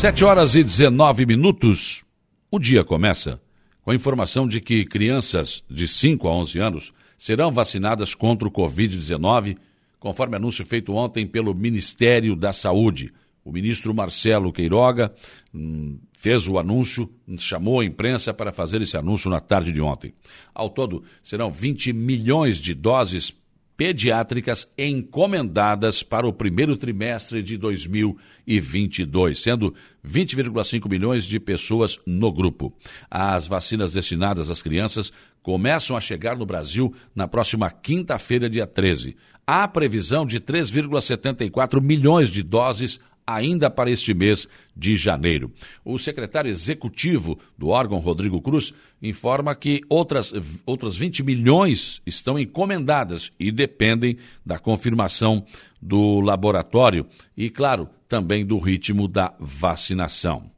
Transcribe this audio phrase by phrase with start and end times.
[0.00, 2.04] 7 horas e 19 minutos.
[2.50, 3.38] O dia começa
[3.82, 8.50] com a informação de que crianças de 5 a 11 anos serão vacinadas contra o
[8.50, 9.58] Covid-19,
[9.98, 13.12] conforme anúncio feito ontem pelo Ministério da Saúde.
[13.44, 15.12] O ministro Marcelo Queiroga
[15.54, 17.06] hum, fez o anúncio,
[17.36, 20.14] chamou a imprensa para fazer esse anúncio na tarde de ontem.
[20.54, 23.36] Ao todo, serão 20 milhões de doses
[23.80, 29.74] pediátricas encomendadas para o primeiro trimestre de 2022, sendo
[30.06, 32.76] 20,5 milhões de pessoas no grupo.
[33.10, 35.10] As vacinas destinadas às crianças
[35.42, 39.16] começam a chegar no Brasil na próxima quinta-feira, dia 13.
[39.46, 45.52] Há previsão de 3,74 milhões de doses ainda para este mês de janeiro.
[45.84, 50.32] O secretário executivo do órgão, Rodrigo Cruz, informa que outras,
[50.66, 55.44] outras 20 milhões estão encomendadas e dependem da confirmação
[55.80, 57.06] do laboratório
[57.36, 60.50] e, claro, também do ritmo da vacinação.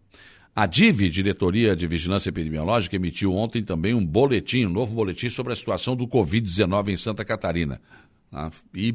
[0.55, 5.53] A DIV, Diretoria de Vigilância Epidemiológica, emitiu ontem também um boletim, um novo boletim sobre
[5.53, 7.81] a situação do Covid-19 em Santa Catarina.
[8.31, 8.95] Ah, e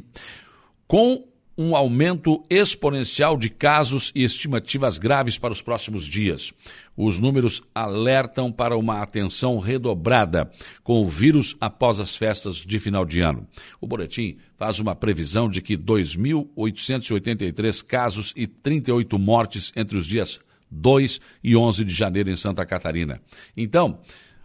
[0.87, 6.53] com um aumento exponencial de casos e estimativas graves para os próximos dias.
[6.95, 10.51] Os números alertam para uma atenção redobrada
[10.83, 13.47] com o vírus após as festas de final de ano.
[13.81, 20.39] O boletim faz uma previsão de que 2.883 casos e 38 mortes entre os dias
[20.69, 23.19] 2 e 11 de janeiro em Santa Catarina.
[23.55, 23.99] Então,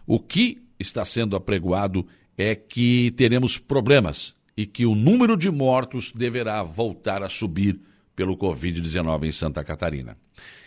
[0.07, 6.11] o que está sendo apregoado é que teremos problemas e que o número de mortos
[6.11, 7.79] deverá voltar a subir
[8.15, 10.17] pelo Covid-19 em Santa Catarina.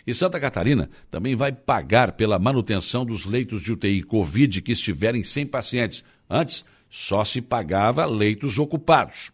[0.05, 5.23] E Santa Catarina também vai pagar pela manutenção dos leitos de UTI Covid que estiverem
[5.23, 6.03] sem pacientes.
[6.29, 9.31] Antes, só se pagava leitos ocupados.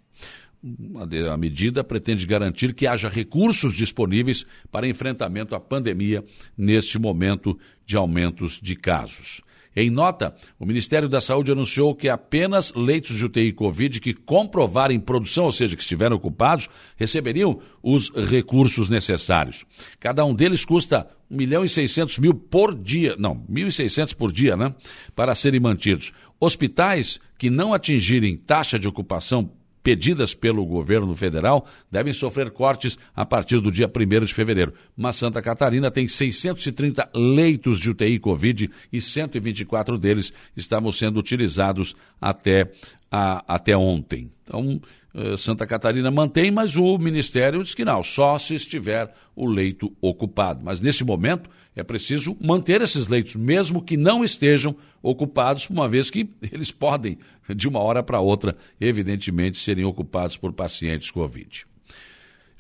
[1.30, 6.24] A medida pretende garantir que haja recursos disponíveis para enfrentamento à pandemia
[6.58, 9.42] neste momento de aumentos de casos.
[9.76, 15.00] Em nota, o Ministério da Saúde anunciou que apenas leitos de UTI Covid que comprovarem
[15.00, 19.66] produção, ou seja, que estiveram ocupados, receberiam os recursos necessários.
[20.00, 24.56] Cada um deles custa 1 milhão e 600 mil por dia, não, 1.600 por dia,
[24.56, 24.74] né?
[25.16, 26.14] Para serem mantidos.
[26.40, 29.52] Hospitais que não atingirem taxa de ocupação
[29.84, 34.74] pedidas pelo governo federal devem sofrer cortes a partir do dia 1 de fevereiro.
[34.96, 41.96] Mas Santa Catarina tem 630 leitos de UTI Covid e 124 deles estavam sendo utilizados
[42.22, 42.72] até,
[43.14, 44.32] a, até ontem.
[44.44, 44.82] Então,
[45.14, 49.96] eh, Santa Catarina mantém, mas o Ministério diz que não, só se estiver o leito
[50.02, 50.62] ocupado.
[50.64, 56.10] Mas nesse momento é preciso manter esses leitos, mesmo que não estejam ocupados, uma vez
[56.10, 57.20] que eles podem,
[57.56, 61.68] de uma hora para outra, evidentemente, serem ocupados por pacientes Covid.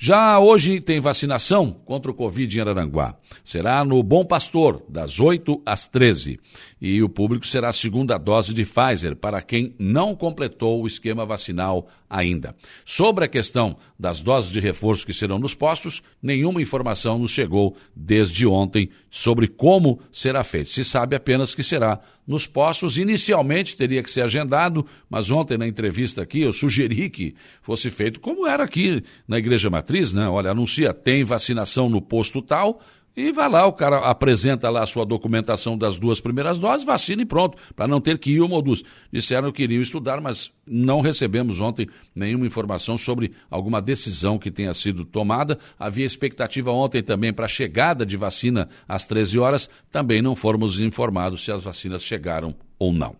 [0.05, 3.15] Já hoje tem vacinação contra o Covid em Araranguá.
[3.41, 6.41] Será no Bom Pastor, das 8 às 13.
[6.81, 11.25] E o público será a segunda dose de Pfizer para quem não completou o esquema
[11.25, 12.53] vacinal ainda.
[12.83, 17.77] Sobre a questão das doses de reforço que serão nos postos, nenhuma informação nos chegou
[17.95, 20.69] desde ontem sobre como será feito.
[20.69, 22.97] Se sabe apenas que será nos postos.
[22.97, 28.19] Inicialmente teria que ser agendado, mas ontem na entrevista aqui eu sugeri que fosse feito
[28.19, 30.27] como era aqui na Igreja Matriz, né?
[30.27, 32.81] Olha, anuncia, tem vacinação no posto tal,
[33.15, 37.21] e vai lá, o cara apresenta lá a sua documentação das duas primeiras doses, vacina
[37.21, 38.83] e pronto, para não ter que ir uma ou duas.
[39.11, 44.73] Disseram que iriam estudar, mas não recebemos ontem nenhuma informação sobre alguma decisão que tenha
[44.73, 45.59] sido tomada.
[45.77, 50.79] Havia expectativa ontem também para a chegada de vacina às 13 horas, também não fomos
[50.79, 53.15] informados se as vacinas chegaram ou não.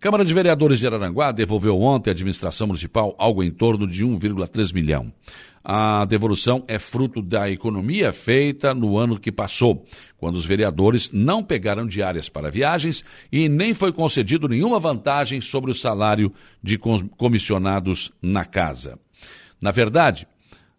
[0.00, 4.72] Câmara de Vereadores de Araranguá devolveu ontem à administração municipal algo em torno de 1,3
[4.72, 5.12] milhão.
[5.70, 9.84] A devolução é fruto da economia feita no ano que passou,
[10.16, 15.70] quando os vereadores não pegaram diárias para viagens e nem foi concedido nenhuma vantagem sobre
[15.70, 18.98] o salário de comissionados na casa.
[19.60, 20.26] Na verdade,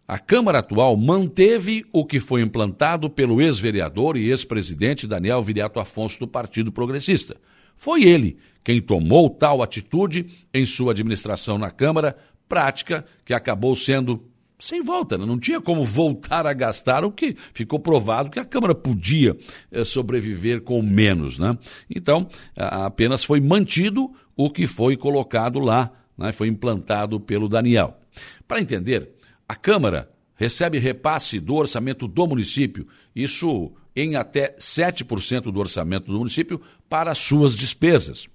[0.08, 6.18] a Câmara atual manteve o que foi implantado pelo ex-vereador e ex-presidente Daniel Viriato Afonso
[6.18, 7.36] do Partido Progressista.
[7.76, 12.16] Foi ele quem tomou tal atitude em sua administração na Câmara,
[12.48, 14.28] prática que acabou sendo
[14.60, 15.24] sem volta, né?
[15.24, 19.36] não tinha como voltar a gastar o que ficou provado que a Câmara podia
[19.72, 21.38] é, sobreviver com menos.
[21.38, 21.56] Né?
[21.88, 26.32] Então, apenas foi mantido o que foi colocado lá, né?
[26.32, 27.98] foi implantado pelo Daniel.
[28.46, 29.10] Para entender,
[29.48, 36.18] a Câmara recebe repasse do orçamento do município, isso em até 7% do orçamento do
[36.18, 38.26] município para suas despesas.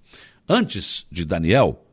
[0.47, 1.83] Antes de Daniel,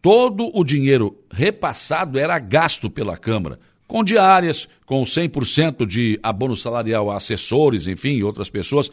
[0.00, 3.58] todo o dinheiro repassado era gasto pela Câmara
[3.88, 8.90] com diárias, com 100% de abono salarial a assessores, enfim, outras pessoas,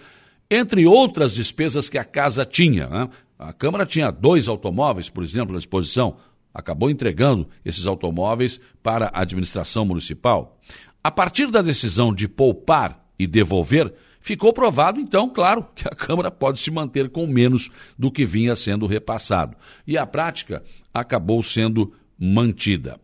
[0.50, 2.88] entre outras despesas que a casa tinha.
[2.88, 3.10] Né?
[3.38, 6.16] A Câmara tinha dois automóveis, por exemplo, à disposição,
[6.54, 10.58] acabou entregando esses automóveis para a administração municipal.
[11.04, 16.32] A partir da decisão de poupar e devolver, ficou provado, então, claro, que a Câmara
[16.32, 17.70] pode se manter com menos
[18.00, 19.58] do que vinha sendo repassado.
[19.86, 20.64] E a prática
[20.94, 22.98] acabou sendo mantida.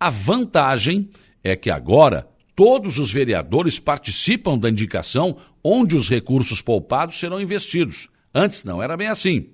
[0.00, 1.10] A vantagem
[1.44, 2.26] é que agora
[2.56, 8.08] todos os vereadores participam da indicação onde os recursos poupados serão investidos.
[8.34, 9.50] Antes não era bem assim.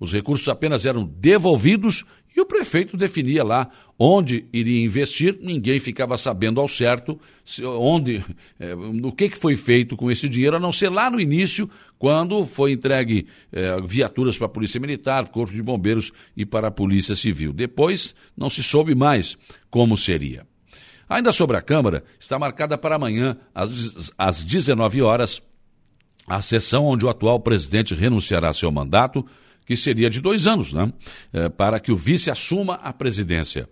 [0.00, 2.04] Os recursos apenas eram devolvidos
[2.36, 7.18] e o prefeito definia lá onde iria investir, ninguém ficava sabendo ao certo
[7.62, 8.24] onde,
[8.58, 11.70] é, o que, que foi feito com esse dinheiro, a não ser lá no início,
[11.96, 16.72] quando foi entregue é, viaturas para a Polícia Militar, Corpo de Bombeiros e para a
[16.72, 17.52] Polícia Civil.
[17.52, 19.38] Depois não se soube mais
[19.70, 20.44] como seria.
[21.08, 25.42] Ainda sobre a Câmara, está marcada para amanhã, às, às 19 horas,
[26.26, 29.24] a sessão onde o atual presidente renunciará ao seu mandato
[29.66, 30.92] que seria de dois anos, né?
[31.32, 33.68] É, para que o vice assuma a presidência.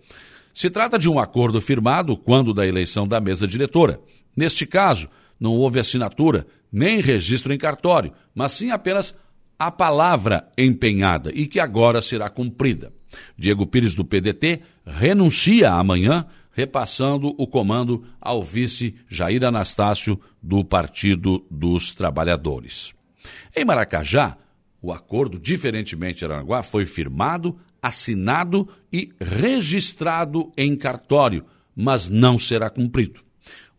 [0.53, 3.99] Se trata de um acordo firmado quando da eleição da mesa diretora.
[4.35, 5.07] Neste caso,
[5.39, 9.15] não houve assinatura nem registro em cartório, mas sim apenas
[9.57, 12.91] a palavra empenhada e que agora será cumprida.
[13.37, 21.45] Diego Pires do PDT renuncia amanhã, repassando o comando ao vice Jair Anastácio do Partido
[21.49, 22.93] dos Trabalhadores.
[23.55, 24.37] Em Maracajá,
[24.81, 31.45] o acordo, diferentemente de Aranaguá, foi firmado, assinado e registrado em cartório,
[31.75, 33.21] mas não será cumprido.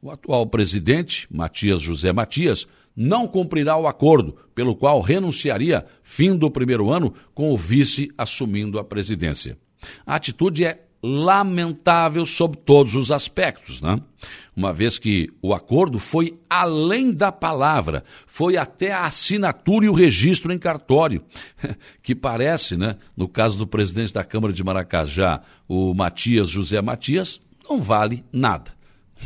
[0.03, 2.67] O atual presidente, Matias José Matias,
[2.97, 8.79] não cumprirá o acordo, pelo qual renunciaria fim do primeiro ano com o vice assumindo
[8.79, 9.59] a presidência.
[10.07, 14.01] A atitude é lamentável sob todos os aspectos, né?
[14.57, 19.93] Uma vez que o acordo foi além da palavra, foi até a assinatura e o
[19.93, 21.23] registro em cartório,
[22.03, 27.39] que parece, né, no caso do presidente da Câmara de Maracajá, o Matias José Matias,
[27.69, 28.73] não vale nada.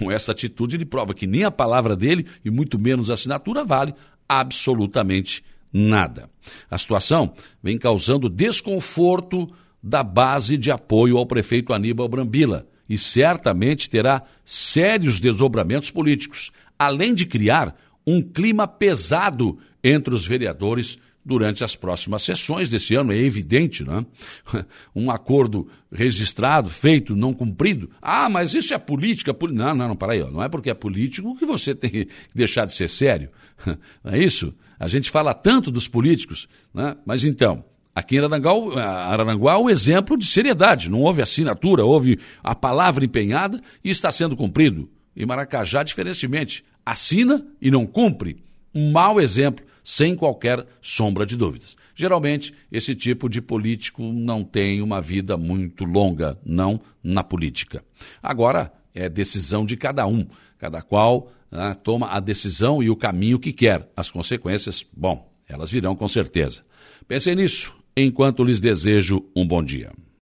[0.00, 3.64] Com essa atitude, ele prova que nem a palavra dele, e muito menos a assinatura,
[3.64, 3.94] vale
[4.28, 6.28] absolutamente nada.
[6.68, 7.32] A situação
[7.62, 9.48] vem causando desconforto
[9.82, 17.14] da base de apoio ao prefeito Aníbal Brambila e certamente terá sérios desdobramentos políticos, além
[17.14, 17.76] de criar
[18.06, 20.98] um clima pesado entre os vereadores
[21.28, 24.64] durante as próximas sessões desse ano, é evidente, não é?
[24.96, 27.90] Um acordo registrado, feito, não cumprido.
[28.00, 29.36] Ah, mas isso é política.
[29.52, 32.64] Não, não, não, para aí, não é porque é político que você tem que deixar
[32.64, 33.28] de ser sério.
[34.02, 34.54] Não é isso?
[34.78, 36.96] A gente fala tanto dos políticos, né?
[37.04, 37.64] mas então,
[37.98, 40.88] Aqui em Araranguá, Araranguá, o exemplo de seriedade.
[40.88, 44.88] Não houve assinatura, houve a palavra empenhada e está sendo cumprido.
[45.16, 48.36] Em Maracajá, diferentemente, assina e não cumpre.
[48.72, 51.76] Um mau exemplo, sem qualquer sombra de dúvidas.
[51.92, 57.82] Geralmente, esse tipo de político não tem uma vida muito longa, não na política.
[58.22, 60.24] Agora, é decisão de cada um.
[60.56, 63.90] Cada qual né, toma a decisão e o caminho que quer.
[63.96, 66.62] As consequências, bom, elas virão com certeza.
[67.08, 69.92] Pensem nisso enquanto lhes desejo um bom dia.